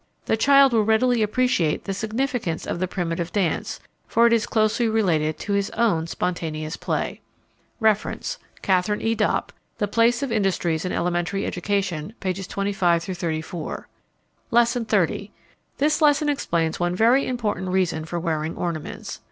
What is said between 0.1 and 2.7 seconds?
The child will readily appreciate the significance